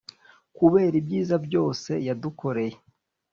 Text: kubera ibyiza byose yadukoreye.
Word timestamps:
kubera 0.57 0.95
ibyiza 1.01 1.35
byose 1.45 1.91
yadukoreye. 2.07 2.75